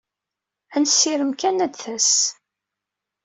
[0.75, 2.13] Ad nessirem kan ad d-tas.